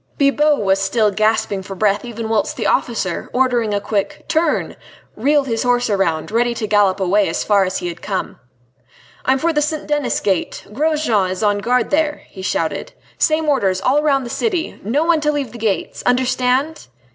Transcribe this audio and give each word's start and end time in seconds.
Bibot 0.17 0.57
was 0.63 0.81
still 0.81 1.11
gasping 1.11 1.61
for 1.61 1.75
breath 1.75 2.03
even 2.03 2.27
whilst 2.27 2.57
the 2.57 2.65
officer, 2.65 3.29
ordering 3.33 3.71
a 3.71 3.79
quick 3.79 4.25
"Turn!" 4.27 4.75
reeled 5.15 5.45
his 5.45 5.61
horse 5.61 5.91
round, 5.91 6.31
ready 6.31 6.55
to 6.55 6.65
gallop 6.65 6.99
away 6.99 7.29
as 7.29 7.43
far 7.43 7.65
as 7.65 7.77
he 7.77 7.87
had 7.87 8.01
come. 8.01 8.39
"I 9.25 9.33
am 9.33 9.37
for 9.37 9.53
the 9.53 9.61
St. 9.61 9.85
Denis 9.85 10.19
Gate 10.19 10.65
Grosjean 10.73 11.29
is 11.29 11.43
on 11.43 11.59
guard 11.59 11.91
there!" 11.91 12.23
he 12.29 12.41
shouted. 12.41 12.93
"Same 13.19 13.47
orders 13.47 13.79
all 13.79 14.01
round 14.01 14.25
the 14.25 14.31
city. 14.31 14.79
No 14.83 15.03
one 15.03 15.21
to 15.21 15.31
leave 15.31 15.51
the 15.51 15.59
gates!... 15.59 16.01
Understand?" 16.03 16.87